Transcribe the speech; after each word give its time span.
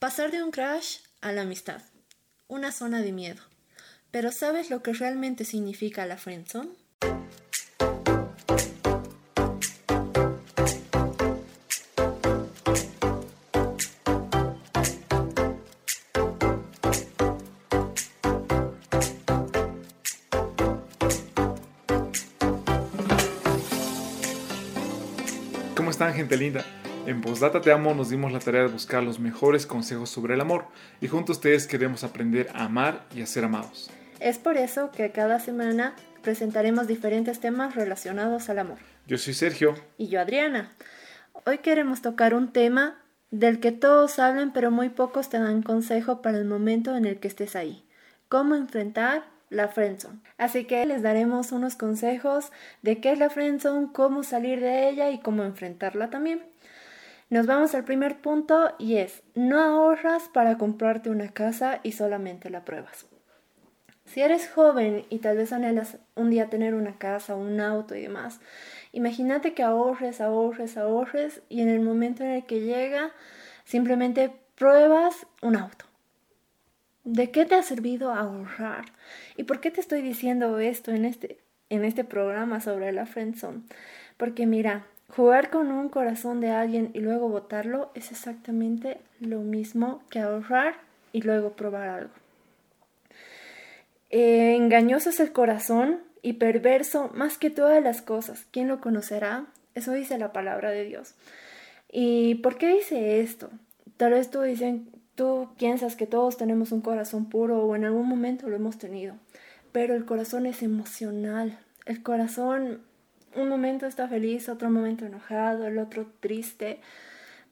Pasar 0.00 0.30
de 0.30 0.42
un 0.42 0.50
crash 0.50 1.00
a 1.20 1.30
la 1.30 1.42
amistad. 1.42 1.82
Una 2.48 2.72
zona 2.72 3.02
de 3.02 3.12
miedo. 3.12 3.42
Pero 4.10 4.32
¿sabes 4.32 4.70
lo 4.70 4.82
que 4.82 4.94
realmente 4.94 5.44
significa 5.44 6.06
la 6.06 6.16
friendzone? 6.16 6.70
¿Cómo 25.74 25.90
están 25.90 26.14
gente 26.14 26.38
linda? 26.38 26.64
En 27.06 27.22
Postdata 27.22 27.62
Te 27.62 27.72
Amo 27.72 27.94
nos 27.94 28.10
dimos 28.10 28.30
la 28.30 28.40
tarea 28.40 28.62
de 28.62 28.68
buscar 28.68 29.02
los 29.02 29.18
mejores 29.18 29.66
consejos 29.66 30.10
sobre 30.10 30.34
el 30.34 30.40
amor 30.40 30.66
y 31.00 31.08
junto 31.08 31.32
a 31.32 31.34
ustedes 31.34 31.66
queremos 31.66 32.04
aprender 32.04 32.48
a 32.52 32.64
amar 32.64 33.06
y 33.14 33.22
a 33.22 33.26
ser 33.26 33.44
amados. 33.44 33.90
Es 34.20 34.38
por 34.38 34.58
eso 34.58 34.90
que 34.90 35.10
cada 35.10 35.40
semana 35.40 35.94
presentaremos 36.22 36.86
diferentes 36.86 37.40
temas 37.40 37.74
relacionados 37.74 38.50
al 38.50 38.58
amor. 38.58 38.78
Yo 39.06 39.16
soy 39.16 39.32
Sergio. 39.32 39.74
Y 39.96 40.08
yo 40.08 40.20
Adriana. 40.20 40.72
Hoy 41.46 41.58
queremos 41.58 42.02
tocar 42.02 42.34
un 42.34 42.52
tema 42.52 43.02
del 43.30 43.60
que 43.60 43.72
todos 43.72 44.18
hablan 44.18 44.52
pero 44.52 44.70
muy 44.70 44.90
pocos 44.90 45.30
te 45.30 45.38
dan 45.38 45.62
consejo 45.62 46.20
para 46.20 46.36
el 46.36 46.44
momento 46.44 46.96
en 46.96 47.06
el 47.06 47.18
que 47.18 47.28
estés 47.28 47.56
ahí. 47.56 47.82
Cómo 48.28 48.54
enfrentar 48.54 49.24
la 49.48 49.68
friendzone. 49.68 50.20
Así 50.36 50.64
que 50.64 50.84
les 50.84 51.02
daremos 51.02 51.50
unos 51.50 51.76
consejos 51.76 52.52
de 52.82 53.00
qué 53.00 53.12
es 53.12 53.18
la 53.18 53.30
friendzone, 53.30 53.88
cómo 53.92 54.22
salir 54.22 54.60
de 54.60 54.90
ella 54.90 55.10
y 55.10 55.18
cómo 55.18 55.44
enfrentarla 55.44 56.10
también. 56.10 56.42
Nos 57.30 57.46
vamos 57.46 57.76
al 57.76 57.84
primer 57.84 58.20
punto 58.20 58.74
y 58.76 58.96
es, 58.96 59.22
no 59.36 59.60
ahorras 59.60 60.28
para 60.28 60.58
comprarte 60.58 61.10
una 61.10 61.28
casa 61.28 61.78
y 61.84 61.92
solamente 61.92 62.50
la 62.50 62.64
pruebas. 62.64 63.06
Si 64.04 64.20
eres 64.20 64.48
joven 64.48 65.04
y 65.10 65.18
tal 65.18 65.36
vez 65.36 65.52
anhelas 65.52 65.98
un 66.16 66.30
día 66.30 66.50
tener 66.50 66.74
una 66.74 66.98
casa, 66.98 67.36
un 67.36 67.60
auto 67.60 67.94
y 67.94 68.02
demás, 68.02 68.40
imagínate 68.90 69.54
que 69.54 69.62
ahorres, 69.62 70.20
ahorres, 70.20 70.76
ahorres 70.76 71.40
y 71.48 71.60
en 71.60 71.68
el 71.68 71.80
momento 71.80 72.24
en 72.24 72.30
el 72.30 72.44
que 72.44 72.62
llega, 72.62 73.12
simplemente 73.64 74.32
pruebas 74.56 75.28
un 75.40 75.54
auto. 75.54 75.84
¿De 77.04 77.30
qué 77.30 77.44
te 77.44 77.54
ha 77.54 77.62
servido 77.62 78.12
ahorrar? 78.12 78.86
¿Y 79.36 79.44
por 79.44 79.60
qué 79.60 79.70
te 79.70 79.80
estoy 79.80 80.02
diciendo 80.02 80.58
esto 80.58 80.90
en 80.90 81.04
este, 81.04 81.38
en 81.68 81.84
este 81.84 82.02
programa 82.02 82.60
sobre 82.60 82.90
la 82.90 83.06
friendzone? 83.06 83.62
Porque 84.16 84.46
mira, 84.46 84.84
Jugar 85.16 85.50
con 85.50 85.72
un 85.72 85.88
corazón 85.88 86.40
de 86.40 86.50
alguien 86.50 86.90
y 86.94 87.00
luego 87.00 87.28
botarlo 87.28 87.90
es 87.94 88.12
exactamente 88.12 89.00
lo 89.18 89.40
mismo 89.40 90.02
que 90.08 90.20
ahorrar 90.20 90.76
y 91.12 91.22
luego 91.22 91.52
probar 91.54 91.88
algo. 91.88 92.14
Eh, 94.10 94.54
engañoso 94.56 95.10
es 95.10 95.20
el 95.20 95.32
corazón 95.32 96.00
y 96.22 96.34
perverso 96.34 97.10
más 97.14 97.38
que 97.38 97.50
todas 97.50 97.82
las 97.82 98.02
cosas. 98.02 98.46
¿Quién 98.52 98.68
lo 98.68 98.80
conocerá? 98.80 99.46
Eso 99.74 99.92
dice 99.92 100.18
la 100.18 100.32
palabra 100.32 100.70
de 100.70 100.84
Dios. 100.84 101.14
¿Y 101.90 102.36
por 102.36 102.56
qué 102.56 102.68
dice 102.74 103.20
esto? 103.20 103.50
Tal 103.96 104.12
vez 104.12 104.30
dicen, 104.30 104.90
tú 105.16 105.48
piensas 105.58 105.96
que 105.96 106.06
todos 106.06 106.36
tenemos 106.36 106.70
un 106.70 106.82
corazón 106.82 107.28
puro 107.28 107.64
o 107.64 107.74
en 107.74 107.84
algún 107.84 108.08
momento 108.08 108.48
lo 108.48 108.56
hemos 108.56 108.78
tenido, 108.78 109.14
pero 109.72 109.94
el 109.94 110.04
corazón 110.04 110.46
es 110.46 110.62
emocional. 110.62 111.58
El 111.84 112.02
corazón 112.02 112.82
un 113.34 113.48
momento 113.48 113.86
está 113.86 114.08
feliz, 114.08 114.48
otro 114.48 114.70
momento 114.70 115.06
enojado, 115.06 115.66
el 115.66 115.78
otro 115.78 116.06
triste. 116.20 116.80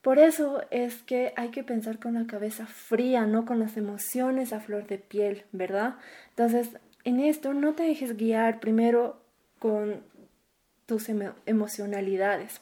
Por 0.02 0.18
eso 0.18 0.62
es 0.70 1.02
que 1.02 1.32
hay 1.36 1.48
que 1.48 1.64
pensar 1.64 1.98
con 1.98 2.14
la 2.14 2.26
cabeza 2.26 2.66
fría, 2.66 3.26
no 3.26 3.44
con 3.44 3.58
las 3.58 3.76
emociones 3.76 4.52
a 4.52 4.60
flor 4.60 4.86
de 4.86 4.98
piel, 4.98 5.44
¿verdad? 5.52 5.96
Entonces, 6.30 6.70
en 7.04 7.20
esto 7.20 7.54
no 7.54 7.74
te 7.74 7.84
dejes 7.84 8.16
guiar 8.16 8.60
primero 8.60 9.20
con 9.58 10.02
tus 10.86 11.08
emocionalidades. 11.46 12.60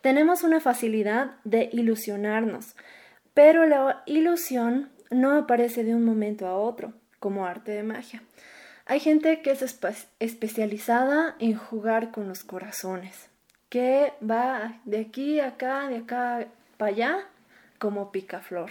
Tenemos 0.00 0.44
una 0.44 0.60
facilidad 0.60 1.36
de 1.44 1.68
ilusionarnos, 1.72 2.76
pero 3.34 3.66
la 3.66 4.02
ilusión 4.06 4.90
no 5.10 5.36
aparece 5.36 5.84
de 5.84 5.94
un 5.94 6.04
momento 6.04 6.46
a 6.46 6.56
otro, 6.56 6.92
como 7.18 7.46
arte 7.46 7.72
de 7.72 7.82
magia. 7.82 8.22
Hay 8.90 9.00
gente 9.00 9.42
que 9.42 9.50
es 9.50 9.62
especializada 10.18 11.36
en 11.40 11.54
jugar 11.54 12.10
con 12.10 12.26
los 12.26 12.42
corazones, 12.42 13.28
que 13.68 14.14
va 14.28 14.80
de 14.86 15.00
aquí 15.00 15.40
a 15.40 15.48
acá, 15.48 15.88
de 15.88 15.98
acá 15.98 16.46
para 16.78 16.92
allá, 16.92 17.18
como 17.78 18.10
picaflor. 18.10 18.70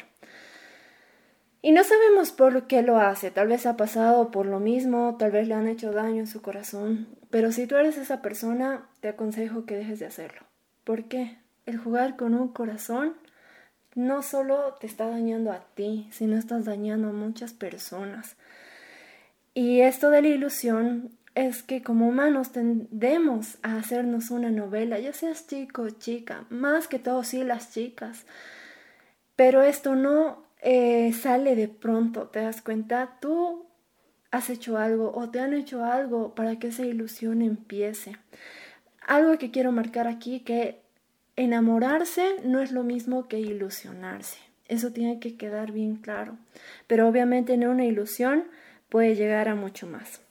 Y 1.61 1.71
no 1.71 1.83
sabemos 1.83 2.31
por 2.31 2.65
qué 2.65 2.81
lo 2.81 2.97
hace, 2.97 3.29
tal 3.29 3.47
vez 3.47 3.67
ha 3.67 3.77
pasado 3.77 4.31
por 4.31 4.47
lo 4.47 4.59
mismo, 4.59 5.17
tal 5.19 5.29
vez 5.29 5.47
le 5.47 5.53
han 5.53 5.67
hecho 5.67 5.91
daño 5.91 6.21
en 6.21 6.27
su 6.27 6.41
corazón, 6.41 7.07
pero 7.29 7.51
si 7.51 7.67
tú 7.67 7.75
eres 7.75 7.97
esa 7.97 8.23
persona, 8.23 8.89
te 9.01 9.09
aconsejo 9.09 9.67
que 9.67 9.77
dejes 9.77 9.99
de 9.99 10.07
hacerlo. 10.07 10.41
¿Por 10.83 11.03
qué? 11.03 11.37
El 11.67 11.77
jugar 11.77 12.15
con 12.15 12.33
un 12.33 12.47
corazón 12.47 13.13
no 13.93 14.23
solo 14.23 14.77
te 14.79 14.87
está 14.87 15.07
dañando 15.07 15.51
a 15.51 15.59
ti, 15.75 16.09
sino 16.11 16.37
estás 16.37 16.65
dañando 16.65 17.09
a 17.09 17.13
muchas 17.13 17.53
personas. 17.53 18.35
Y 19.57 19.81
esto 19.81 20.11
de 20.11 20.21
la 20.21 20.27
ilusión 20.27 21.09
es 21.33 21.63
que 21.63 21.81
como 21.81 22.07
humanos 22.07 22.51
tendemos 22.51 23.57
a 23.63 23.77
hacernos 23.77 24.29
una 24.29 24.51
novela, 24.51 24.99
ya 24.99 25.13
seas 25.13 25.47
chico 25.47 25.81
o 25.81 25.89
chica, 25.89 26.45
más 26.51 26.87
que 26.87 26.99
todo 26.99 27.23
sí 27.23 27.43
las 27.43 27.73
chicas. 27.73 28.27
Pero 29.35 29.63
esto 29.63 29.95
no 29.95 30.43
eh, 30.61 31.11
sale 31.11 31.55
de 31.55 31.69
pronto, 31.69 32.27
te 32.27 32.41
das 32.41 32.61
cuenta, 32.61 33.17
tú 33.19 33.65
has 34.29 34.51
hecho 34.51 34.77
algo 34.77 35.11
o 35.15 35.31
te 35.31 35.39
han 35.39 35.55
hecho 35.55 35.83
algo 35.83 36.35
para 36.35 36.59
que 36.59 36.67
esa 36.67 36.85
ilusión 36.85 37.41
empiece. 37.41 38.15
Algo 39.07 39.39
que 39.39 39.49
quiero 39.49 39.71
marcar 39.71 40.05
aquí, 40.05 40.41
que 40.41 40.81
enamorarse 41.35 42.35
no 42.43 42.61
es 42.61 42.71
lo 42.71 42.83
mismo 42.83 43.27
que 43.27 43.39
ilusionarse. 43.39 44.37
Eso 44.67 44.91
tiene 44.91 45.19
que 45.19 45.35
quedar 45.35 45.71
bien 45.71 45.95
claro. 45.95 46.37
Pero 46.85 47.07
obviamente 47.07 47.55
en 47.55 47.67
una 47.67 47.85
ilusión 47.85 48.43
puede 48.89 49.15
llegar 49.15 49.49
a 49.49 49.55
mucho 49.55 49.87
más. 49.87 50.21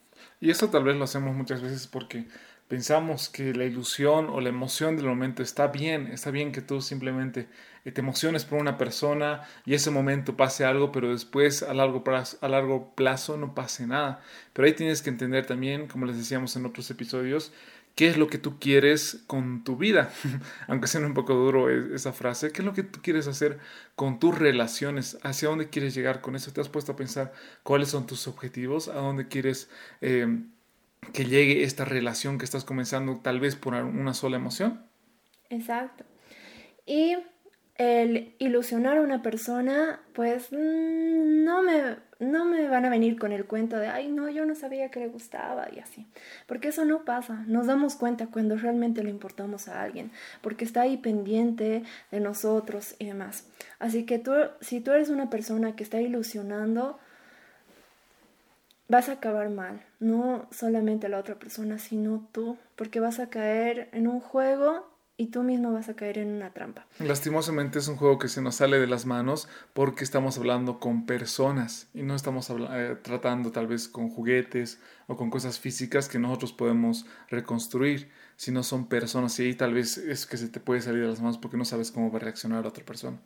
Y 0.40 0.50
eso 0.50 0.68
tal 0.68 0.84
vez 0.84 0.96
lo 0.96 1.04
hacemos 1.04 1.34
muchas 1.34 1.62
veces 1.62 1.86
porque 1.86 2.26
pensamos 2.68 3.28
que 3.28 3.54
la 3.54 3.64
ilusión 3.64 4.28
o 4.28 4.40
la 4.40 4.48
emoción 4.48 4.96
del 4.96 5.06
momento 5.06 5.42
está 5.42 5.68
bien, 5.68 6.08
está 6.08 6.30
bien 6.30 6.52
que 6.52 6.62
tú 6.62 6.80
simplemente 6.80 7.48
te 7.84 8.00
emociones 8.00 8.44
por 8.44 8.58
una 8.58 8.78
persona 8.78 9.42
y 9.64 9.74
ese 9.74 9.90
momento 9.90 10.36
pase 10.36 10.64
algo, 10.64 10.90
pero 10.90 11.12
después 11.12 11.62
a 11.62 11.72
largo, 11.72 12.02
plazo, 12.02 12.36
a 12.40 12.48
largo 12.48 12.92
plazo 12.94 13.36
no 13.36 13.54
pase 13.54 13.86
nada. 13.86 14.20
Pero 14.52 14.66
ahí 14.66 14.74
tienes 14.74 15.02
que 15.02 15.10
entender 15.10 15.46
también, 15.46 15.86
como 15.86 16.06
les 16.06 16.16
decíamos 16.16 16.56
en 16.56 16.66
otros 16.66 16.90
episodios, 16.90 17.52
qué 17.96 18.08
es 18.08 18.18
lo 18.18 18.28
que 18.28 18.38
tú 18.38 18.60
quieres 18.60 19.24
con 19.26 19.64
tu 19.64 19.76
vida, 19.76 20.12
aunque 20.68 20.86
sea 20.86 21.00
un 21.00 21.14
poco 21.14 21.34
duro 21.34 21.70
e, 21.70 21.96
esa 21.96 22.12
frase, 22.12 22.52
qué 22.52 22.60
es 22.60 22.66
lo 22.66 22.74
que 22.74 22.84
tú 22.84 23.00
quieres 23.02 23.26
hacer 23.26 23.58
con 23.96 24.20
tus 24.20 24.38
relaciones, 24.38 25.18
hacia 25.22 25.48
dónde 25.48 25.70
quieres 25.70 25.94
llegar 25.94 26.20
con 26.20 26.36
eso, 26.36 26.52
te 26.52 26.60
has 26.60 26.68
puesto 26.68 26.92
a 26.92 26.96
pensar 26.96 27.32
cuáles 27.64 27.88
son 27.88 28.06
tus 28.06 28.28
objetivos, 28.28 28.88
a 28.88 28.96
dónde 28.96 29.26
quieres 29.26 29.70
em, 30.02 30.50
que 31.12 31.24
llegue 31.24 31.64
esta 31.64 31.86
relación 31.86 32.38
que 32.38 32.44
estás 32.44 32.64
comenzando 32.64 33.20
tal 33.22 33.40
vez 33.40 33.56
por 33.56 33.74
una 33.74 34.12
sola 34.12 34.36
emoción. 34.36 34.86
Exacto. 35.48 36.04
Y 36.84 37.16
el 37.78 38.34
ilusionar 38.38 38.98
a 38.98 39.02
una 39.02 39.22
persona, 39.22 40.00
pues 40.14 40.50
mm, 40.50 41.44
no 41.44 41.62
me, 41.62 41.96
no 42.18 42.46
me 42.46 42.68
van 42.68 42.86
a 42.86 42.90
venir 42.90 43.18
con 43.18 43.32
el 43.32 43.44
cuento 43.44 43.76
de, 43.76 43.88
ay, 43.88 44.08
no, 44.08 44.30
yo 44.30 44.46
no 44.46 44.54
sabía 44.54 44.90
que 44.90 45.00
le 45.00 45.08
gustaba 45.08 45.68
y 45.74 45.80
así. 45.80 46.06
Porque 46.46 46.68
eso 46.68 46.84
no 46.84 47.04
pasa. 47.04 47.44
Nos 47.46 47.66
damos 47.66 47.96
cuenta 47.96 48.28
cuando 48.28 48.56
realmente 48.56 49.02
le 49.02 49.10
importamos 49.10 49.68
a 49.68 49.82
alguien, 49.82 50.10
porque 50.40 50.64
está 50.64 50.82
ahí 50.82 50.96
pendiente 50.96 51.82
de 52.10 52.20
nosotros 52.20 52.96
y 52.98 53.06
demás. 53.06 53.46
Así 53.78 54.06
que 54.06 54.18
tú, 54.18 54.32
si 54.60 54.80
tú 54.80 54.92
eres 54.92 55.10
una 55.10 55.28
persona 55.28 55.76
que 55.76 55.84
está 55.84 56.00
ilusionando, 56.00 56.98
vas 58.88 59.08
a 59.10 59.12
acabar 59.12 59.50
mal. 59.50 59.82
No 60.00 60.48
solamente 60.50 61.08
la 61.10 61.18
otra 61.18 61.34
persona, 61.34 61.78
sino 61.78 62.26
tú, 62.32 62.56
porque 62.74 63.00
vas 63.00 63.18
a 63.18 63.28
caer 63.28 63.90
en 63.92 64.08
un 64.08 64.20
juego 64.20 64.95
y 65.18 65.28
tú 65.28 65.42
mismo 65.42 65.72
vas 65.72 65.88
a 65.88 65.94
caer 65.94 66.18
en 66.18 66.28
una 66.28 66.50
trampa. 66.50 66.86
Lastimosamente 66.98 67.78
es 67.78 67.88
un 67.88 67.96
juego 67.96 68.18
que 68.18 68.28
se 68.28 68.42
nos 68.42 68.56
sale 68.56 68.78
de 68.78 68.86
las 68.86 69.06
manos 69.06 69.48
porque 69.72 70.04
estamos 70.04 70.36
hablando 70.36 70.78
con 70.78 71.06
personas 71.06 71.88
y 71.94 72.02
no 72.02 72.14
estamos 72.14 72.50
eh, 72.50 72.96
tratando 73.02 73.50
tal 73.50 73.66
vez 73.66 73.88
con 73.88 74.10
juguetes 74.10 74.78
o 75.06 75.16
con 75.16 75.30
cosas 75.30 75.58
físicas 75.58 76.08
que 76.08 76.18
nosotros 76.18 76.52
podemos 76.52 77.06
reconstruir, 77.30 78.10
sino 78.36 78.62
son 78.62 78.88
personas 78.88 79.38
y 79.40 79.44
ahí 79.44 79.54
tal 79.54 79.72
vez 79.72 79.96
es 79.96 80.26
que 80.26 80.36
se 80.36 80.48
te 80.48 80.60
puede 80.60 80.82
salir 80.82 81.02
de 81.02 81.08
las 81.08 81.20
manos 81.20 81.38
porque 81.38 81.56
no 81.56 81.64
sabes 81.64 81.90
cómo 81.90 82.10
va 82.10 82.18
a 82.18 82.22
reaccionar 82.22 82.62
la 82.62 82.68
otra 82.68 82.84
persona. 82.84 83.18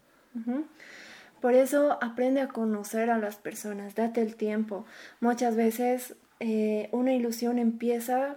Por 1.40 1.54
eso 1.54 1.98
aprende 2.02 2.40
a 2.40 2.48
conocer 2.48 3.10
a 3.10 3.18
las 3.18 3.36
personas, 3.36 3.96
date 3.96 4.20
el 4.20 4.36
tiempo. 4.36 4.86
Muchas 5.20 5.56
veces 5.56 6.14
eh, 6.38 6.88
una 6.92 7.14
ilusión 7.14 7.58
empieza 7.58 8.36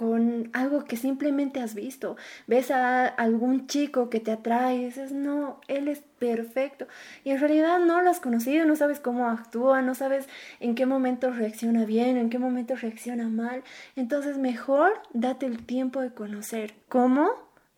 con 0.00 0.48
algo 0.54 0.86
que 0.86 0.96
simplemente 0.96 1.60
has 1.60 1.74
visto. 1.74 2.16
Ves 2.46 2.70
a 2.70 3.06
algún 3.06 3.66
chico 3.66 4.08
que 4.08 4.18
te 4.18 4.32
atrae 4.32 4.76
y 4.76 4.84
dices, 4.86 5.12
no, 5.12 5.60
él 5.68 5.88
es 5.88 5.98
perfecto. 6.18 6.86
y 7.22 7.32
en 7.32 7.38
realidad 7.38 7.78
no 7.80 8.00
lo 8.00 8.08
has 8.08 8.18
conocido, 8.18 8.64
no 8.64 8.76
sabes 8.76 8.98
cómo 8.98 9.28
actúa, 9.28 9.82
no 9.82 9.94
sabes 9.94 10.26
en 10.58 10.74
qué 10.74 10.86
momento 10.86 11.30
reacciona 11.32 11.84
bien, 11.84 12.16
en 12.16 12.30
qué 12.30 12.38
momento 12.38 12.76
reacciona 12.76 13.28
mal. 13.28 13.62
Entonces 13.94 14.38
mejor 14.38 14.94
date 15.12 15.44
el 15.44 15.66
tiempo 15.66 16.00
de 16.00 16.14
conocer 16.14 16.72
cómo 16.88 17.32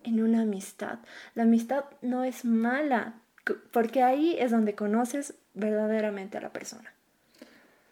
en 0.04 0.22
una 0.22 0.42
amistad. 0.42 1.00
La 1.34 1.42
amistad 1.42 1.86
no 2.02 2.22
es 2.22 2.44
mala, 2.44 3.14
porque 3.72 4.04
ahí 4.04 4.36
es 4.38 4.52
donde 4.52 4.76
conoces 4.76 5.34
verdaderamente 5.54 6.38
a 6.38 6.40
la 6.40 6.52
persona. 6.52 6.94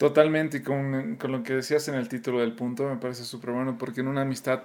Totalmente, 0.00 0.56
y 0.56 0.62
con, 0.62 1.16
con, 1.16 1.30
lo 1.30 1.42
que 1.42 1.52
decías 1.52 1.86
en 1.88 1.94
el 1.94 2.08
título 2.08 2.40
del 2.40 2.54
punto 2.54 2.88
me 2.88 2.96
parece 2.96 3.22
súper 3.22 3.50
bueno, 3.50 3.76
porque 3.76 4.00
en 4.00 4.08
una 4.08 4.22
amistad 4.22 4.62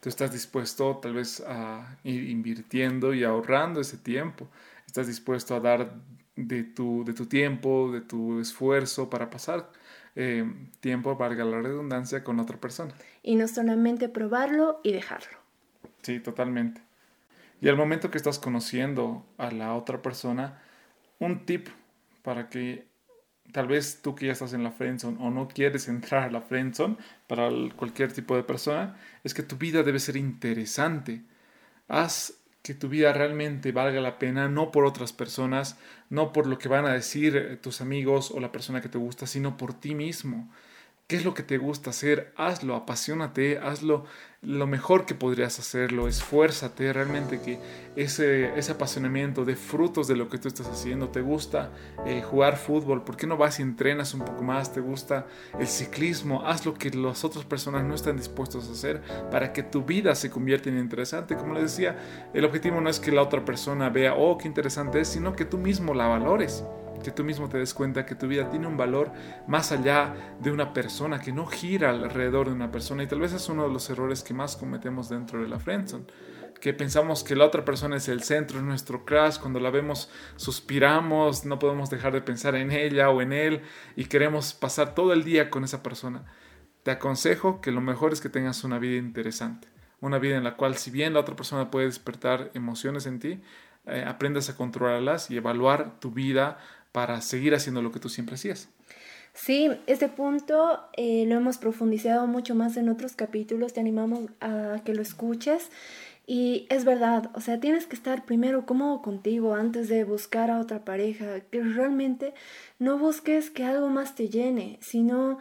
tú 0.00 0.08
estás 0.08 0.32
dispuesto 0.32 0.96
tal 0.96 1.12
vez 1.12 1.44
a 1.46 1.98
ir 2.04 2.30
invirtiendo 2.30 3.12
y 3.12 3.22
ahorrando 3.22 3.82
ese 3.82 3.98
tiempo, 3.98 4.48
estás 4.86 5.06
dispuesto 5.06 5.54
a 5.54 5.60
dar 5.60 5.92
de 6.36 6.64
tu, 6.64 7.04
de 7.04 7.12
tu 7.12 7.26
tiempo, 7.26 7.92
de 7.92 8.00
tu 8.00 8.40
esfuerzo 8.40 9.10
para 9.10 9.28
pasar 9.28 9.70
eh, 10.16 10.50
tiempo, 10.80 11.14
valga 11.16 11.44
la 11.44 11.60
redundancia, 11.60 12.24
con 12.24 12.40
otra 12.40 12.56
persona. 12.56 12.94
Y 13.22 13.36
no 13.36 13.46
solamente 13.46 14.08
probarlo 14.08 14.80
y 14.82 14.92
dejarlo. 14.92 15.36
Sí, 16.00 16.18
totalmente. 16.18 16.80
Y 17.60 17.68
al 17.68 17.76
momento 17.76 18.10
que 18.10 18.16
estás 18.16 18.38
conociendo 18.38 19.26
a 19.36 19.50
la 19.50 19.74
otra 19.74 20.00
persona, 20.00 20.62
un 21.18 21.44
tip 21.44 21.68
para 22.22 22.48
que 22.48 22.88
tal 23.52 23.66
vez 23.66 24.00
tú 24.02 24.14
que 24.14 24.26
ya 24.26 24.32
estás 24.32 24.52
en 24.52 24.62
la 24.62 24.70
friendzone 24.70 25.18
o 25.20 25.30
no 25.30 25.48
quieres 25.48 25.88
entrar 25.88 26.24
a 26.24 26.30
la 26.30 26.42
friendzone 26.42 26.96
para 27.26 27.50
cualquier 27.76 28.12
tipo 28.12 28.36
de 28.36 28.42
persona, 28.42 28.96
es 29.24 29.34
que 29.34 29.42
tu 29.42 29.56
vida 29.56 29.82
debe 29.82 29.98
ser 29.98 30.16
interesante. 30.16 31.22
Haz 31.88 32.34
que 32.62 32.74
tu 32.74 32.88
vida 32.88 33.12
realmente 33.12 33.72
valga 33.72 34.00
la 34.00 34.18
pena, 34.18 34.48
no 34.48 34.70
por 34.70 34.84
otras 34.84 35.12
personas, 35.12 35.78
no 36.10 36.32
por 36.32 36.46
lo 36.46 36.58
que 36.58 36.68
van 36.68 36.84
a 36.84 36.92
decir 36.92 37.60
tus 37.62 37.80
amigos 37.80 38.30
o 38.30 38.40
la 38.40 38.52
persona 38.52 38.82
que 38.82 38.88
te 38.88 38.98
gusta, 38.98 39.26
sino 39.26 39.56
por 39.56 39.74
ti 39.74 39.94
mismo. 39.94 40.50
¿Qué 41.08 41.16
es 41.16 41.24
lo 41.24 41.32
que 41.32 41.42
te 41.42 41.56
gusta 41.56 41.88
hacer? 41.88 42.34
Hazlo, 42.36 42.76
apasionate, 42.76 43.56
hazlo 43.56 44.04
lo 44.42 44.66
mejor 44.66 45.06
que 45.06 45.14
podrías 45.14 45.58
hacerlo, 45.58 46.06
esfuérzate 46.06 46.92
realmente 46.92 47.40
que 47.40 47.58
ese, 47.96 48.52
ese 48.58 48.72
apasionamiento 48.72 49.46
de 49.46 49.56
frutos 49.56 50.06
de 50.06 50.16
lo 50.16 50.28
que 50.28 50.36
tú 50.36 50.48
estás 50.48 50.66
haciendo, 50.66 51.08
te 51.08 51.22
gusta 51.22 51.72
eh, 52.04 52.20
jugar 52.20 52.58
fútbol, 52.58 53.04
¿por 53.04 53.16
qué 53.16 53.26
no 53.26 53.38
vas 53.38 53.58
y 53.58 53.62
entrenas 53.62 54.12
un 54.12 54.20
poco 54.20 54.42
más? 54.42 54.74
¿Te 54.74 54.82
gusta 54.82 55.26
el 55.58 55.66
ciclismo? 55.66 56.46
Haz 56.46 56.66
lo 56.66 56.74
que 56.74 56.90
las 56.90 57.24
otras 57.24 57.46
personas 57.46 57.84
no 57.84 57.94
están 57.94 58.18
dispuestos 58.18 58.68
a 58.68 58.72
hacer 58.72 59.00
para 59.30 59.54
que 59.54 59.62
tu 59.62 59.84
vida 59.84 60.14
se 60.14 60.28
convierta 60.28 60.68
en 60.68 60.78
interesante. 60.78 61.36
Como 61.36 61.54
les 61.54 61.62
decía, 61.62 61.96
el 62.34 62.44
objetivo 62.44 62.82
no 62.82 62.90
es 62.90 63.00
que 63.00 63.12
la 63.12 63.22
otra 63.22 63.46
persona 63.46 63.88
vea, 63.88 64.12
oh, 64.14 64.36
qué 64.36 64.46
interesante 64.46 65.00
es, 65.00 65.08
sino 65.08 65.34
que 65.34 65.46
tú 65.46 65.56
mismo 65.56 65.94
la 65.94 66.06
valores 66.06 66.62
que 67.02 67.10
tú 67.10 67.24
mismo 67.24 67.48
te 67.48 67.58
des 67.58 67.74
cuenta 67.74 68.06
que 68.06 68.14
tu 68.14 68.26
vida 68.26 68.50
tiene 68.50 68.66
un 68.66 68.76
valor 68.76 69.10
más 69.46 69.72
allá 69.72 70.14
de 70.40 70.50
una 70.50 70.72
persona, 70.72 71.20
que 71.20 71.32
no 71.32 71.46
gira 71.46 71.90
alrededor 71.90 72.48
de 72.48 72.54
una 72.54 72.70
persona. 72.70 73.02
Y 73.02 73.06
tal 73.06 73.20
vez 73.20 73.32
es 73.32 73.48
uno 73.48 73.64
de 73.64 73.72
los 73.72 73.88
errores 73.90 74.22
que 74.22 74.34
más 74.34 74.56
cometemos 74.56 75.08
dentro 75.08 75.40
de 75.40 75.48
la 75.48 75.58
friendzone, 75.58 76.06
que 76.60 76.74
pensamos 76.74 77.22
que 77.22 77.36
la 77.36 77.44
otra 77.44 77.64
persona 77.64 77.96
es 77.96 78.08
el 78.08 78.22
centro, 78.22 78.58
de 78.58 78.64
nuestro 78.64 79.04
crash, 79.04 79.38
cuando 79.38 79.60
la 79.60 79.70
vemos 79.70 80.10
suspiramos, 80.36 81.44
no 81.44 81.58
podemos 81.58 81.90
dejar 81.90 82.12
de 82.12 82.20
pensar 82.20 82.54
en 82.56 82.72
ella 82.72 83.10
o 83.10 83.22
en 83.22 83.32
él 83.32 83.62
y 83.96 84.06
queremos 84.06 84.54
pasar 84.54 84.94
todo 84.94 85.12
el 85.12 85.24
día 85.24 85.50
con 85.50 85.64
esa 85.64 85.82
persona. 85.82 86.24
Te 86.82 86.90
aconsejo 86.90 87.60
que 87.60 87.70
lo 87.70 87.80
mejor 87.80 88.12
es 88.12 88.20
que 88.20 88.28
tengas 88.28 88.64
una 88.64 88.78
vida 88.78 88.96
interesante, 88.96 89.68
una 90.00 90.18
vida 90.18 90.36
en 90.36 90.44
la 90.44 90.56
cual 90.56 90.76
si 90.76 90.90
bien 90.90 91.14
la 91.14 91.20
otra 91.20 91.36
persona 91.36 91.70
puede 91.70 91.86
despertar 91.86 92.50
emociones 92.54 93.06
en 93.06 93.18
ti, 93.20 93.40
eh, 93.86 94.04
aprendas 94.06 94.50
a 94.50 94.56
controlarlas 94.56 95.30
y 95.30 95.36
evaluar 95.36 95.98
tu 95.98 96.10
vida 96.10 96.58
para 96.92 97.20
seguir 97.20 97.54
haciendo 97.54 97.82
lo 97.82 97.92
que 97.92 98.00
tú 98.00 98.08
siempre 98.08 98.34
hacías. 98.34 98.68
Sí, 99.34 99.70
este 99.86 100.08
punto 100.08 100.80
eh, 100.96 101.24
lo 101.26 101.36
hemos 101.36 101.58
profundizado 101.58 102.26
mucho 102.26 102.54
más 102.54 102.76
en 102.76 102.88
otros 102.88 103.14
capítulos, 103.14 103.72
te 103.72 103.80
animamos 103.80 104.30
a 104.40 104.80
que 104.84 104.94
lo 104.94 105.02
escuches. 105.02 105.70
Y 106.26 106.66
es 106.68 106.84
verdad, 106.84 107.30
o 107.34 107.40
sea, 107.40 107.58
tienes 107.58 107.86
que 107.86 107.96
estar 107.96 108.26
primero 108.26 108.66
cómodo 108.66 109.00
contigo 109.00 109.54
antes 109.54 109.88
de 109.88 110.04
buscar 110.04 110.50
a 110.50 110.60
otra 110.60 110.84
pareja, 110.84 111.40
que 111.50 111.62
realmente 111.62 112.34
no 112.78 112.98
busques 112.98 113.48
que 113.50 113.64
algo 113.64 113.88
más 113.88 114.14
te 114.14 114.28
llene, 114.28 114.78
sino 114.82 115.38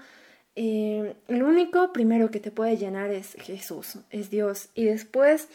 eh, 0.55 1.15
único 1.27 1.91
primero 1.91 2.31
que 2.31 2.39
te 2.39 2.51
puede 2.51 2.77
llenar 2.77 3.11
es 3.11 3.33
Jesús, 3.33 3.99
es 4.09 4.29
Dios. 4.29 4.69
Y 4.75 4.85
después 4.85 5.49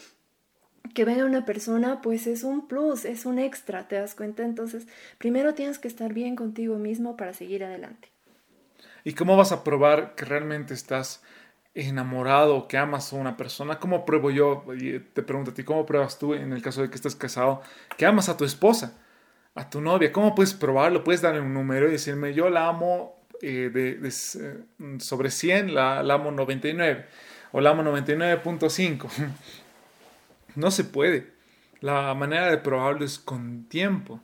que 0.93 1.05
venga 1.05 1.25
una 1.25 1.45
persona, 1.45 2.01
pues 2.01 2.27
es 2.27 2.43
un 2.43 2.67
plus, 2.67 3.05
es 3.05 3.25
un 3.25 3.39
extra, 3.39 3.87
¿te 3.87 3.95
das 3.95 4.15
cuenta? 4.15 4.43
Entonces, 4.43 4.87
primero 5.17 5.53
tienes 5.53 5.79
que 5.79 5.87
estar 5.87 6.13
bien 6.13 6.35
contigo 6.35 6.77
mismo 6.77 7.15
para 7.17 7.33
seguir 7.33 7.63
adelante. 7.63 8.09
¿Y 9.03 9.13
cómo 9.13 9.35
vas 9.35 9.51
a 9.51 9.63
probar 9.63 10.15
que 10.15 10.25
realmente 10.25 10.73
estás 10.73 11.23
enamorado, 11.73 12.67
que 12.67 12.77
amas 12.77 13.11
a 13.11 13.15
una 13.15 13.35
persona? 13.37 13.79
¿Cómo 13.79 14.05
pruebo 14.05 14.29
yo? 14.31 14.65
Y 14.77 14.99
te 14.99 15.23
pregunto 15.23 15.51
a 15.51 15.53
ti, 15.53 15.63
¿cómo 15.63 15.85
pruebas 15.85 16.19
tú 16.19 16.33
en 16.33 16.53
el 16.53 16.61
caso 16.61 16.81
de 16.81 16.89
que 16.89 16.95
estés 16.95 17.15
casado, 17.15 17.61
que 17.97 18.05
amas 18.05 18.29
a 18.29 18.37
tu 18.37 18.45
esposa, 18.45 19.01
a 19.55 19.69
tu 19.69 19.81
novia? 19.81 20.11
¿Cómo 20.11 20.35
puedes 20.35 20.53
probarlo? 20.53 21.03
Puedes 21.03 21.21
darle 21.21 21.41
un 21.41 21.53
número 21.53 21.87
y 21.87 21.91
decirme, 21.91 22.33
yo 22.33 22.49
la 22.49 22.67
amo 22.67 23.25
eh, 23.41 23.69
de, 23.73 23.99
eh, 24.07 24.99
sobre 24.99 25.31
100, 25.31 25.73
la, 25.73 26.03
la 26.03 26.13
amo 26.13 26.31
99 26.31 27.05
o 27.51 27.61
la 27.61 27.71
amo 27.71 27.83
99.5. 27.83 29.07
No 30.55 30.71
se 30.71 30.83
puede. 30.83 31.31
La 31.81 32.13
manera 32.13 32.49
de 32.49 32.57
probarlo 32.57 33.03
es 33.03 33.19
con 33.19 33.65
tiempo, 33.65 34.21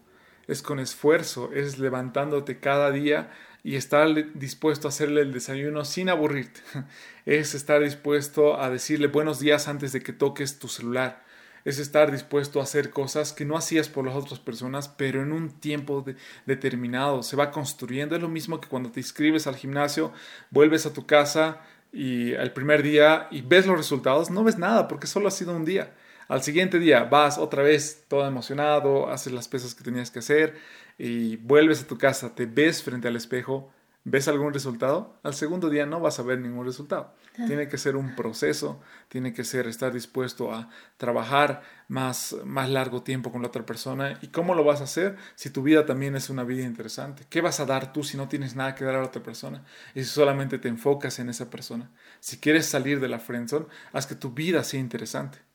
es 0.48 0.62
con 0.62 0.80
esfuerzo, 0.80 1.52
es 1.54 1.80
levantándote 1.80 2.60
cada 2.60 2.92
día 2.92 3.32
y 3.64 3.76
estar 3.76 4.08
dispuesto 4.34 4.88
a 4.88 4.90
hacerle 4.90 5.22
el 5.22 5.34
desayuno 5.34 5.84
sin 5.86 6.10
aburrirte. 6.10 6.62
Es 7.26 7.54
estar 7.54 7.84
dispuesto 7.84 8.60
a 8.60 8.72
decirle 8.72 9.06
buenos 9.06 9.40
días 9.40 9.68
antes 9.68 9.92
de 9.92 10.02
que 10.02 10.14
toques 10.14 10.58
tu 10.58 10.68
celular. 10.68 11.24
Es 11.64 11.78
estar 11.78 12.12
dispuesto 12.12 12.60
a 12.60 12.64
hacer 12.64 12.90
cosas 12.90 13.34
que 13.34 13.46
no 13.46 13.56
hacías 13.56 13.88
por 13.88 14.06
las 14.06 14.16
otras 14.16 14.40
personas, 14.40 14.88
pero 14.88 15.22
en 15.22 15.32
un 15.32 15.52
tiempo 15.52 16.04
determinado. 16.48 17.22
Se 17.22 17.36
va 17.36 17.52
construyendo. 17.52 18.16
Es 18.16 18.22
lo 18.22 18.30
mismo 18.30 18.60
que 18.60 18.70
cuando 18.70 18.90
te 18.92 19.02
inscribes 19.02 19.46
al 19.46 19.58
gimnasio, 19.58 20.12
vuelves 20.50 20.88
a 20.88 20.94
tu 20.94 21.06
casa 21.06 21.62
y 21.92 22.32
el 22.32 22.52
primer 22.54 22.82
día 22.82 23.28
y 23.30 23.42
ves 23.42 23.68
los 23.68 23.78
resultados, 23.78 24.30
no 24.30 24.44
ves 24.44 24.58
nada 24.58 24.88
porque 24.88 25.06
solo 25.08 25.28
ha 25.28 25.32
sido 25.32 25.56
un 25.56 25.66
día. 25.66 25.94
Al 26.30 26.44
siguiente 26.44 26.78
día 26.78 27.06
vas 27.06 27.40
otra 27.40 27.64
vez 27.64 28.06
todo 28.08 28.28
emocionado, 28.28 29.10
haces 29.10 29.34
las 29.34 29.48
pesas 29.48 29.74
que 29.74 29.84
tenías 29.84 30.12
que 30.12 30.20
hacer 30.20 30.56
y 31.00 31.38
vuelves 31.38 31.82
a 31.82 31.88
tu 31.88 31.98
casa, 31.98 32.36
te 32.36 32.46
ves 32.46 32.84
frente 32.84 33.08
al 33.08 33.16
espejo, 33.16 33.74
ves 34.04 34.28
algún 34.28 34.54
resultado, 34.54 35.20
al 35.24 35.34
segundo 35.34 35.72
día 35.72 35.88
no 35.88 36.00
vas 36.00 36.20
a 36.20 36.24
ver 36.24 36.38
ningún 36.38 36.68
resultado. 36.68 37.16
Ah. 37.40 37.46
Tiene 37.48 37.68
que 37.68 37.80
ser 37.80 37.96
un 37.96 38.16
proceso, 38.16 38.80
tiene 39.08 39.34
que 39.34 39.44
ser 39.44 39.66
estar 39.66 39.92
dispuesto 39.92 40.54
a 40.54 40.70
trabajar 40.98 41.64
más, 41.88 42.36
más 42.46 42.70
largo 42.70 43.02
tiempo 43.02 43.32
con 43.32 43.42
la 43.42 43.48
otra 43.48 43.66
persona. 43.66 44.20
¿Y 44.22 44.28
cómo 44.28 44.54
lo 44.54 44.64
vas 44.64 44.82
a 44.82 44.84
hacer 44.84 45.18
si 45.34 45.50
tu 45.50 45.64
vida 45.64 45.88
también 45.88 46.16
es 46.16 46.30
una 46.30 46.44
vida 46.44 46.64
interesante? 46.64 47.24
¿Qué 47.28 47.42
vas 47.42 47.60
a 47.60 47.66
dar 47.66 47.92
tú 47.92 48.04
si 48.04 48.18
no 48.18 48.28
tienes 48.28 48.56
nada 48.56 48.76
que 48.76 48.86
dar 48.86 48.94
a 48.94 49.00
la 49.00 49.08
otra 49.08 49.24
persona? 49.24 49.66
Y 49.96 50.04
si 50.04 50.10
solamente 50.12 50.60
te 50.60 50.68
enfocas 50.68 51.18
en 51.18 51.30
esa 51.30 51.50
persona. 51.50 51.90
Si 52.20 52.38
quieres 52.38 52.68
salir 52.68 53.00
de 53.00 53.08
la 53.08 53.18
friendzone, 53.18 53.66
haz 53.94 54.06
que 54.06 54.14
tu 54.14 54.32
vida 54.32 54.64
sea 54.64 54.80
interesante. 54.80 55.49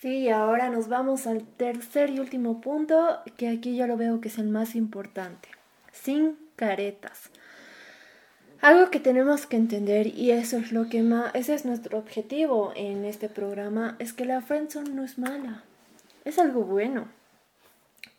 Sí, 0.00 0.28
ahora 0.28 0.70
nos 0.70 0.86
vamos 0.86 1.26
al 1.26 1.42
tercer 1.44 2.10
y 2.10 2.20
último 2.20 2.60
punto, 2.60 3.18
que 3.36 3.48
aquí 3.48 3.76
yo 3.76 3.88
lo 3.88 3.96
veo 3.96 4.20
que 4.20 4.28
es 4.28 4.38
el 4.38 4.48
más 4.48 4.76
importante. 4.76 5.48
Sin 5.90 6.38
caretas. 6.54 7.30
Algo 8.60 8.90
que 8.90 9.00
tenemos 9.00 9.46
que 9.46 9.56
entender, 9.56 10.06
y 10.06 10.30
eso 10.30 10.56
es 10.58 10.70
lo 10.70 10.88
que 10.88 11.02
más, 11.02 11.34
ese 11.34 11.54
es 11.54 11.64
nuestro 11.64 11.98
objetivo 11.98 12.72
en 12.76 13.04
este 13.04 13.28
programa, 13.28 13.96
es 13.98 14.12
que 14.12 14.24
la 14.24 14.40
friendzone 14.40 14.90
no 14.90 15.02
es 15.02 15.18
mala, 15.18 15.64
es 16.24 16.38
algo 16.38 16.62
bueno. 16.62 17.08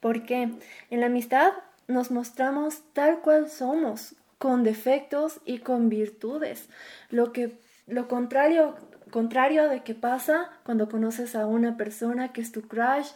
Porque 0.01 0.50
en 0.89 1.00
la 1.00 1.05
amistad 1.05 1.53
nos 1.88 2.12
mostramos 2.12 2.81
tal 2.91 3.21
cual 3.21 3.50
somos, 3.50 4.15
con 4.38 4.65
defectos 4.65 5.39
y 5.45 5.59
con 5.59 5.88
virtudes. 5.88 6.67
Lo 7.09 7.31
que 7.31 7.57
lo 7.88 8.09
contrario 8.09 8.75
contrario 9.09 9.69
de 9.69 9.83
qué 9.83 9.95
pasa 9.95 10.49
cuando 10.63 10.89
conoces 10.89 11.35
a 11.35 11.45
una 11.45 11.77
persona 11.77 12.33
que 12.33 12.41
es 12.41 12.51
tu 12.51 12.61
crush, 12.63 13.07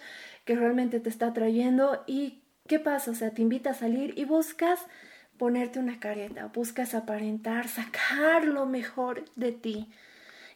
que 0.45 0.55
realmente 0.55 0.99
te 0.99 1.09
está 1.09 1.27
atrayendo 1.27 2.03
y 2.07 2.41
qué 2.67 2.79
pasa, 2.79 3.11
o 3.11 3.15
sea, 3.15 3.31
te 3.31 3.41
invita 3.41 3.71
a 3.71 3.73
salir 3.73 4.13
y 4.17 4.25
buscas 4.25 4.79
ponerte 5.37 5.79
una 5.79 5.99
careta, 5.99 6.47
buscas 6.47 6.93
aparentar, 6.93 7.67
sacar 7.67 8.45
lo 8.45 8.65
mejor 8.65 9.25
de 9.35 9.51
ti. 9.51 9.89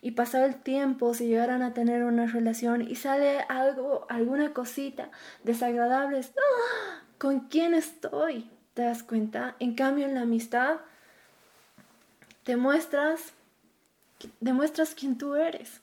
Y 0.01 0.11
pasado 0.11 0.45
el 0.45 0.55
tiempo, 0.55 1.13
si 1.13 1.27
llegaran 1.27 1.63
a 1.63 1.73
tener 1.73 2.03
una 2.03 2.27
relación 2.27 2.81
y 2.81 2.95
sale 2.95 3.39
algo, 3.49 4.05
alguna 4.09 4.53
cosita 4.53 5.09
desagradable, 5.43 6.21
¡ah! 6.21 7.01
¿con 7.17 7.41
quién 7.41 7.73
estoy? 7.73 8.49
¿Te 8.75 8.83
das 8.83 9.01
cuenta? 9.01 9.55
En 9.59 9.73
cambio, 9.73 10.05
en 10.05 10.13
la 10.13 10.21
amistad, 10.21 10.77
te 12.43 12.55
muestras 12.55 13.33
demuestras 14.39 14.95
quién 14.95 15.17
tú 15.17 15.35
eres. 15.35 15.81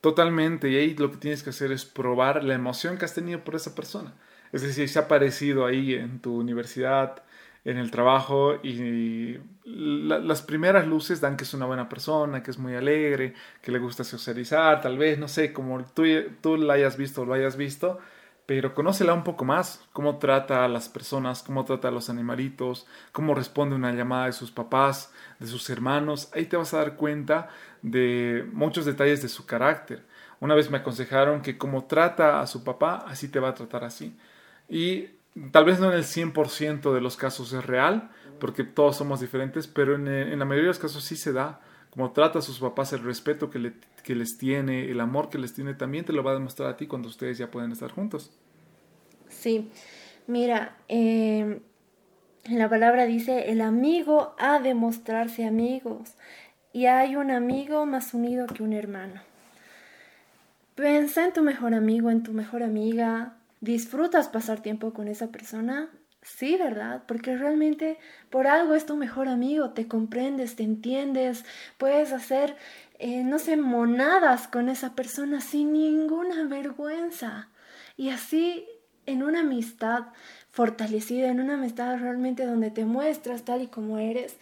Totalmente, 0.00 0.70
y 0.70 0.76
ahí 0.76 0.94
lo 0.94 1.10
que 1.10 1.16
tienes 1.16 1.42
que 1.42 1.50
hacer 1.50 1.72
es 1.72 1.84
probar 1.84 2.44
la 2.44 2.54
emoción 2.54 2.98
que 2.98 3.04
has 3.04 3.14
tenido 3.14 3.42
por 3.42 3.56
esa 3.56 3.74
persona. 3.74 4.14
Es 4.52 4.62
decir, 4.62 4.88
se 4.88 4.98
ha 4.98 5.02
aparecido 5.02 5.66
ahí 5.66 5.94
en 5.94 6.20
tu 6.20 6.36
universidad, 6.36 7.22
en 7.64 7.78
el 7.78 7.90
trabajo 7.90 8.60
y 8.62 9.38
las 9.64 10.42
primeras 10.42 10.86
luces 10.86 11.20
dan 11.20 11.36
que 11.36 11.42
es 11.42 11.52
una 11.52 11.66
buena 11.66 11.88
persona, 11.88 12.40
que 12.42 12.52
es 12.52 12.58
muy 12.58 12.76
alegre, 12.76 13.34
que 13.60 13.72
le 13.72 13.80
gusta 13.80 14.04
socializar, 14.04 14.80
tal 14.80 14.96
vez, 14.96 15.18
no 15.18 15.26
sé, 15.26 15.52
como 15.52 15.84
tú, 15.84 16.04
tú 16.40 16.56
la 16.56 16.74
hayas 16.74 16.96
visto 16.96 17.22
o 17.22 17.24
lo 17.24 17.34
hayas 17.34 17.56
visto, 17.56 17.98
pero 18.46 18.74
conócela 18.74 19.12
un 19.12 19.24
poco 19.24 19.44
más, 19.44 19.84
cómo 19.92 20.18
trata 20.18 20.64
a 20.64 20.68
las 20.68 20.88
personas, 20.88 21.42
cómo 21.42 21.64
trata 21.64 21.88
a 21.88 21.90
los 21.90 22.08
animalitos, 22.08 22.86
cómo 23.10 23.34
responde 23.34 23.74
una 23.74 23.92
llamada 23.92 24.26
de 24.26 24.32
sus 24.32 24.52
papás, 24.52 25.12
de 25.40 25.48
sus 25.48 25.68
hermanos, 25.68 26.30
ahí 26.32 26.46
te 26.46 26.56
vas 26.56 26.72
a 26.72 26.78
dar 26.78 26.94
cuenta 26.94 27.48
de 27.82 28.48
muchos 28.52 28.84
detalles 28.84 29.20
de 29.20 29.28
su 29.28 29.46
carácter. 29.46 30.04
Una 30.38 30.54
vez 30.54 30.70
me 30.70 30.78
aconsejaron 30.78 31.42
que 31.42 31.58
como 31.58 31.86
trata 31.86 32.40
a 32.40 32.46
su 32.46 32.62
papá, 32.62 33.04
así 33.08 33.28
te 33.28 33.40
va 33.40 33.48
a 33.48 33.54
tratar 33.54 33.82
así. 33.82 34.16
Y 34.68 35.08
tal 35.50 35.64
vez 35.64 35.80
no 35.80 35.90
en 35.90 35.96
el 35.96 36.04
100% 36.04 36.94
de 36.94 37.00
los 37.00 37.16
casos 37.16 37.52
es 37.52 37.66
real, 37.66 38.10
porque 38.38 38.62
todos 38.62 38.96
somos 38.96 39.20
diferentes, 39.20 39.66
pero 39.66 39.94
en, 39.94 40.06
en, 40.06 40.38
la 40.38 40.44
mayoría 40.44 40.68
de 40.68 40.74
los 40.74 40.78
casos 40.78 41.02
sí 41.02 41.16
se 41.16 41.32
da. 41.32 41.60
Como 41.96 42.12
trata 42.12 42.40
a 42.40 42.42
sus 42.42 42.58
papás, 42.58 42.92
el 42.92 43.02
respeto 43.02 43.48
que, 43.48 43.58
le, 43.58 43.72
que, 44.04 44.14
les 44.14 44.36
tiene, 44.36 44.90
el 44.90 45.00
amor 45.00 45.30
que 45.30 45.38
les 45.38 45.54
tiene, 45.54 45.72
también 45.72 46.04
te 46.04 46.12
lo 46.12 46.22
va 46.22 46.32
a 46.32 46.34
demostrar 46.34 46.68
a 46.68 46.76
ti 46.76 46.86
cuando 46.86 47.08
ustedes 47.08 47.38
ya 47.38 47.50
pueden 47.50 47.72
estar 47.72 47.90
juntos. 47.90 48.30
Sí, 49.30 49.70
mira, 50.26 50.76
eh, 50.88 51.62
la 52.50 52.68
palabra 52.68 53.06
dice, 53.06 53.50
el 53.50 53.62
amigo 53.62 54.34
ha 54.38 54.60
de 54.60 54.74
mostrarse 54.74 55.46
amigos, 55.46 56.12
y 56.70 56.84
hay 56.84 57.16
un 57.16 57.30
amigo 57.30 57.86
más 57.86 58.12
unido 58.12 58.46
que 58.46 58.62
un 58.62 58.74
hermano. 58.74 59.22
Piensa 60.74 61.24
en 61.24 61.32
tu 61.32 61.42
mejor 61.42 61.72
amigo, 61.72 62.10
en 62.10 62.22
tu 62.22 62.34
mejor 62.34 62.62
amiga. 62.62 63.38
¿Disfrutas 63.62 64.28
pasar 64.28 64.60
tiempo 64.60 64.92
con 64.92 65.08
esa 65.08 65.28
persona? 65.28 65.88
Sí, 66.26 66.56
¿verdad? 66.56 67.04
Porque 67.06 67.36
realmente 67.36 67.98
por 68.30 68.48
algo 68.48 68.74
es 68.74 68.84
tu 68.84 68.96
mejor 68.96 69.28
amigo, 69.28 69.70
te 69.70 69.86
comprendes, 69.86 70.56
te 70.56 70.64
entiendes, 70.64 71.44
puedes 71.78 72.12
hacer, 72.12 72.56
eh, 72.98 73.22
no 73.22 73.38
sé, 73.38 73.56
monadas 73.56 74.48
con 74.48 74.68
esa 74.68 74.96
persona 74.96 75.40
sin 75.40 75.72
ninguna 75.72 76.42
vergüenza. 76.44 77.48
Y 77.96 78.10
así, 78.10 78.66
en 79.06 79.22
una 79.22 79.40
amistad 79.40 80.06
fortalecida, 80.50 81.28
en 81.28 81.40
una 81.40 81.54
amistad 81.54 81.96
realmente 82.00 82.44
donde 82.44 82.72
te 82.72 82.84
muestras 82.84 83.44
tal 83.44 83.62
y 83.62 83.68
como 83.68 83.98
eres, 83.98 84.36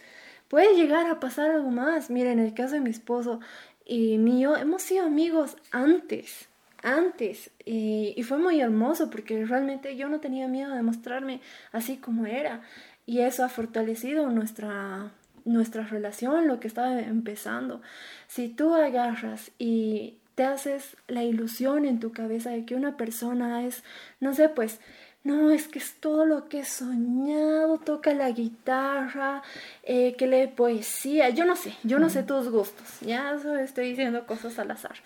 puede 0.47 0.75
llegar 0.75 1.05
a 1.05 1.19
pasar 1.19 1.51
algo 1.51 1.69
más. 1.69 2.09
Mira, 2.09 2.31
en 2.31 2.39
el 2.39 2.55
caso 2.55 2.73
de 2.73 2.81
mi 2.81 2.89
esposo, 2.89 3.41
y 3.85 4.17
mío, 4.17 4.57
hemos 4.57 4.81
sido 4.81 5.05
amigos 5.05 5.55
antes, 5.71 6.49
antes, 6.85 7.49
y, 7.65 8.21
fue 8.23 8.37
muy 8.37 8.61
hermoso 8.61 9.09
porque 9.09 9.43
realmente 9.45 9.97
yo 9.97 10.07
no 10.07 10.19
tenía 10.19 10.47
miedo 10.47 10.73
de 10.75 10.83
mostrarme 10.83 11.41
así 11.71 11.97
como 11.97 12.27
era, 12.27 12.61
y 13.07 13.21
eso 13.21 13.43
ha 13.43 13.49
fortalecido 13.49 14.29
nuestra, 14.29 15.11
nuestra 15.45 15.83
relación, 15.83 16.47
lo 16.47 16.59
que 16.59 16.67
estaba 16.67 16.99
empezando. 16.99 17.81
Si 18.27 18.49
tú 18.49 18.73
agarras 18.75 19.51
y 19.57 20.17
te 20.35 20.43
haces 20.43 20.95
la 21.07 21.23
ilusión 21.23 21.85
en 21.85 21.99
tu 21.99 22.11
cabeza 22.11 22.51
de 22.51 22.65
que 22.65 22.75
una 22.75 22.97
persona 22.97 23.65
es, 23.65 23.83
no 24.19 24.35
sé, 24.35 24.49
pues, 24.49 24.79
no, 25.25 25.49
es 25.49 25.67
que 25.67 25.79
es 25.79 25.95
todo 25.95 26.23
lo 26.27 26.47
que 26.49 26.59
he 26.59 26.65
soñado, 26.65 27.79
toca 27.79 28.13
la 28.13 28.29
guitarra, 28.29 29.41
eh, 29.81 30.15
que 30.15 30.27
lee 30.27 30.45
poesía, 30.55 31.29
yo 31.31 31.45
no 31.45 31.55
sé, 31.55 31.73
yo 31.81 31.97
no 31.97 32.11
sé 32.11 32.21
tus 32.21 32.49
gustos, 32.49 32.99
ya 33.01 33.35
estoy 33.59 33.89
diciendo 33.89 34.27
cosas 34.27 34.59
al 34.59 34.69
azar. 34.69 34.97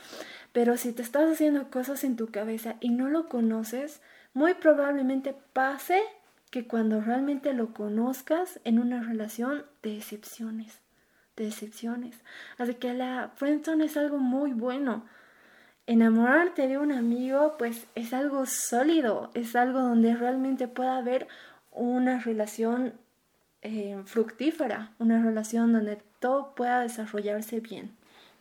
Pero 0.51 0.77
si 0.77 0.93
te 0.93 1.01
estás 1.01 1.31
haciendo 1.31 1.69
cosas 1.69 2.03
en 2.03 2.15
tu 2.15 2.27
cabeza 2.27 2.75
y 2.79 2.89
no 2.89 3.09
lo 3.09 3.29
conoces, 3.29 4.01
muy 4.33 4.53
probablemente 4.55 5.35
pase 5.53 6.01
que 6.51 6.67
cuando 6.67 7.01
realmente 7.01 7.53
lo 7.53 7.73
conozcas 7.73 8.59
en 8.63 8.79
una 8.79 9.03
relación 9.03 9.65
te 9.81 9.89
decepciones, 9.89 10.79
decepciones. 11.35 12.19
Así 12.57 12.73
que 12.75 12.93
la 12.93 13.31
friendzone 13.35 13.85
es 13.85 13.97
algo 13.97 14.17
muy 14.17 14.53
bueno 14.53 15.05
enamorarte 15.89 16.67
de 16.67 16.77
un 16.77 16.91
amigo 16.91 17.55
pues 17.57 17.87
es 17.95 18.13
algo 18.13 18.45
sólido, 18.45 19.31
es 19.33 19.55
algo 19.55 19.79
donde 19.79 20.15
realmente 20.15 20.67
pueda 20.67 20.97
haber 20.97 21.27
una 21.71 22.19
relación 22.19 22.93
eh, 23.63 23.99
fructífera, 24.05 24.91
una 24.99 25.23
relación 25.23 25.73
donde 25.73 25.97
todo 26.19 26.53
pueda 26.53 26.81
desarrollarse 26.81 27.59
bien. 27.59 27.98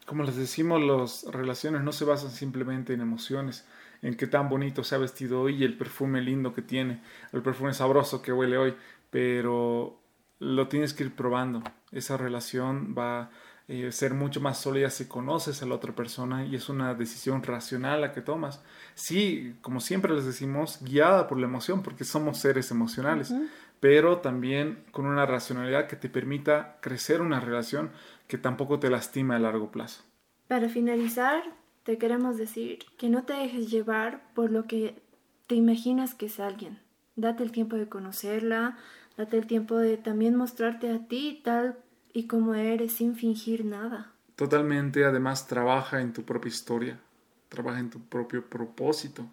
Como 0.08 0.22
les 0.22 0.36
decimos, 0.36 0.82
las 0.82 1.34
relaciones 1.34 1.82
no 1.82 1.92
se 1.92 2.06
basan 2.06 2.30
simplemente 2.30 2.94
en 2.94 3.02
emociones, 3.02 3.66
en 4.00 4.16
qué 4.16 4.26
tan 4.26 4.48
bonito 4.48 4.82
se 4.82 4.94
ha 4.94 4.98
vestido 4.98 5.42
hoy 5.42 5.56
y 5.56 5.64
el 5.64 5.76
perfume 5.76 6.22
lindo 6.22 6.54
que 6.54 6.62
tiene, 6.62 7.02
el 7.30 7.42
perfume 7.42 7.74
sabroso 7.74 8.22
que 8.22 8.32
huele 8.32 8.56
hoy, 8.56 8.74
pero 9.10 10.00
lo 10.38 10.66
tienes 10.68 10.94
que 10.94 11.04
ir 11.04 11.14
probando. 11.14 11.62
Esa 11.92 12.16
relación 12.16 12.94
va 12.96 13.28
eh, 13.70 13.92
ser 13.92 14.14
mucho 14.14 14.40
más 14.40 14.56
sólida 14.56 14.88
si 14.88 15.08
conoces 15.08 15.62
a 15.62 15.66
la 15.66 15.74
otra 15.74 15.94
persona 15.94 16.46
y 16.46 16.56
es 16.56 16.70
una 16.70 16.94
decisión 16.94 17.42
racional 17.42 18.00
la 18.00 18.12
que 18.12 18.22
tomas. 18.22 18.62
Sí, 18.94 19.56
como 19.60 19.78
siempre 19.78 20.14
les 20.14 20.24
decimos, 20.24 20.78
guiada 20.80 21.28
por 21.28 21.38
la 21.38 21.44
emoción, 21.44 21.82
porque 21.82 22.04
somos 22.04 22.38
seres 22.38 22.70
emocionales, 22.70 23.34
pero 23.80 24.18
también 24.18 24.84
con 24.90 25.06
una 25.06 25.26
racionalidad 25.26 25.86
que 25.86 25.96
te 25.96 26.08
permita 26.08 26.78
crecer 26.80 27.20
una 27.20 27.40
relación 27.40 27.90
que 28.26 28.38
tampoco 28.38 28.78
te 28.78 28.90
lastima 28.90 29.36
a 29.36 29.38
largo 29.38 29.70
plazo. 29.70 30.02
Para 30.48 30.68
finalizar, 30.68 31.42
te 31.84 31.98
queremos 31.98 32.36
decir 32.36 32.80
que 32.98 33.08
no 33.08 33.24
te 33.24 33.34
dejes 33.34 33.70
llevar 33.70 34.22
por 34.34 34.50
lo 34.50 34.66
que 34.66 35.00
te 35.46 35.54
imaginas 35.54 36.14
que 36.14 36.26
es 36.26 36.40
alguien. 36.40 36.78
Date 37.16 37.42
el 37.42 37.52
tiempo 37.52 37.76
de 37.76 37.88
conocerla, 37.88 38.78
date 39.16 39.38
el 39.38 39.46
tiempo 39.46 39.76
de 39.76 39.96
también 39.96 40.36
mostrarte 40.36 40.90
a 40.90 41.06
ti 41.06 41.40
tal 41.42 41.78
y 42.12 42.26
como 42.26 42.54
eres 42.54 42.92
sin 42.92 43.16
fingir 43.16 43.64
nada. 43.64 44.12
Totalmente, 44.36 45.04
además 45.04 45.48
trabaja 45.48 46.00
en 46.00 46.12
tu 46.12 46.22
propia 46.22 46.48
historia, 46.48 47.00
trabaja 47.48 47.80
en 47.80 47.90
tu 47.90 48.00
propio 48.00 48.44
propósito. 48.44 49.26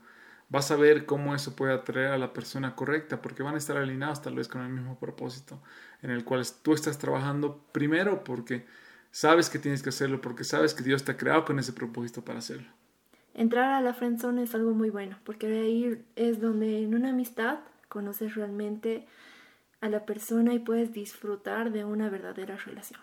Vas 0.56 0.72
a 0.72 0.78
ver 0.78 1.06
cómo 1.06 1.36
eso 1.36 1.54
puede 1.54 1.74
atraer 1.74 2.14
a 2.14 2.18
la 2.18 2.32
persona 2.32 2.78
correcta, 2.78 3.22
porque 3.22 3.44
van 3.44 3.56
a 3.56 3.58
estar 3.58 3.76
alineados 3.76 4.22
tal 4.22 4.36
vez 4.36 4.48
con 4.48 4.62
el 4.62 4.70
mismo 4.70 4.98
propósito 4.98 5.62
en 6.02 6.12
el 6.12 6.24
cual 6.24 6.44
tú 6.62 6.72
estás 6.72 6.98
trabajando 6.98 7.60
primero 7.74 8.24
porque 8.24 8.66
sabes 9.12 9.50
que 9.50 9.60
tienes 9.60 9.84
que 9.84 9.90
hacerlo, 9.90 10.22
porque 10.22 10.46
sabes 10.46 10.74
que 10.74 10.82
Dios 10.82 11.04
te 11.04 11.12
ha 11.12 11.18
creado 11.18 11.44
con 11.44 11.60
ese 11.60 11.74
propósito 11.74 12.24
para 12.24 12.40
hacerlo. 12.40 12.70
Entrar 13.34 13.74
a 13.74 13.82
la 13.82 13.94
friendzone 13.94 14.44
es 14.44 14.56
algo 14.56 14.72
muy 14.72 14.90
bueno, 14.90 15.18
porque 15.26 15.48
ahí 15.48 16.02
es 16.16 16.40
donde 16.40 16.84
en 16.84 16.96
una 16.96 17.10
amistad 17.10 17.60
conoces 17.90 18.36
realmente 18.36 19.06
a 19.82 19.90
la 19.90 20.06
persona 20.06 20.54
y 20.54 20.60
puedes 20.60 20.94
disfrutar 20.94 21.74
de 21.74 21.84
una 21.84 22.10
verdadera 22.10 22.56
relación. 22.56 23.02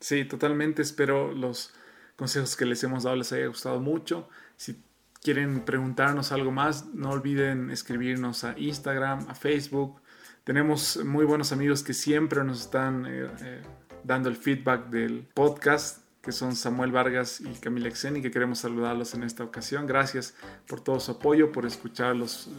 Sí, 0.00 0.26
totalmente. 0.26 0.82
Espero 0.82 1.32
los 1.32 1.72
consejos 2.16 2.56
que 2.56 2.66
les 2.66 2.84
hemos 2.84 3.04
dado 3.04 3.16
les 3.16 3.32
haya 3.32 3.46
gustado 3.46 3.80
mucho. 3.80 4.28
Si 4.58 4.82
quieren 5.22 5.60
preguntarnos 5.60 6.32
algo 6.32 6.50
más, 6.50 6.86
no 6.94 7.10
olviden 7.10 7.70
escribirnos 7.70 8.44
a 8.44 8.58
Instagram, 8.58 9.26
a 9.28 9.34
Facebook. 9.34 10.00
Tenemos 10.44 11.04
muy 11.04 11.24
buenos 11.24 11.52
amigos 11.52 11.82
que 11.82 11.94
siempre 11.94 12.42
nos 12.44 12.60
están 12.62 13.06
eh, 13.06 13.28
eh, 13.42 13.62
dando 14.04 14.28
el 14.28 14.36
feedback 14.36 14.88
del 14.88 15.26
podcast, 15.34 15.98
que 16.22 16.32
son 16.32 16.56
Samuel 16.56 16.92
Vargas 16.92 17.40
y 17.40 17.48
Camila 17.60 17.88
Exeni, 17.88 18.22
que 18.22 18.30
queremos 18.30 18.60
saludarlos 18.60 19.14
en 19.14 19.22
esta 19.22 19.44
ocasión. 19.44 19.86
Gracias 19.86 20.34
por 20.66 20.80
todo 20.80 21.00
su 21.00 21.12
apoyo, 21.12 21.52
por 21.52 21.66
escuchar 21.66 22.16
los 22.16 22.48
eh, 22.48 22.50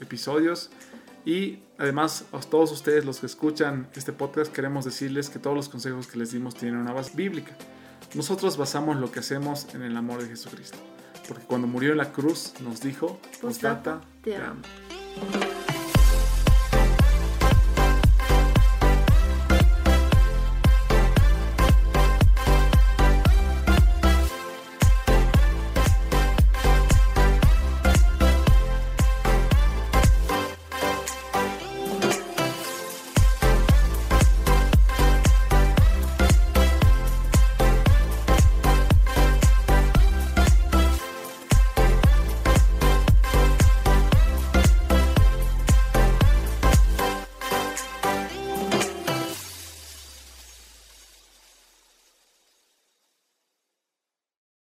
episodios. 0.00 0.70
Y 1.24 1.62
además, 1.78 2.24
a 2.32 2.40
todos 2.40 2.72
ustedes 2.72 3.04
los 3.04 3.20
que 3.20 3.26
escuchan 3.26 3.88
este 3.94 4.12
podcast, 4.12 4.52
queremos 4.52 4.84
decirles 4.84 5.30
que 5.30 5.38
todos 5.38 5.56
los 5.56 5.68
consejos 5.68 6.06
que 6.06 6.18
les 6.18 6.32
dimos 6.32 6.54
tienen 6.54 6.78
una 6.78 6.92
base 6.92 7.12
bíblica. 7.14 7.56
Nosotros 8.14 8.56
basamos 8.56 8.96
lo 8.96 9.12
que 9.12 9.20
hacemos 9.20 9.74
en 9.74 9.82
el 9.82 9.96
amor 9.96 10.22
de 10.22 10.28
Jesucristo. 10.28 10.78
Porque 11.28 11.44
cuando 11.44 11.66
murió 11.66 11.92
en 11.92 11.98
la 11.98 12.10
cruz 12.10 12.54
nos 12.60 12.80
dijo, 12.80 13.20
postdata, 13.42 14.00
te 14.22 14.34
amo. 14.34 14.62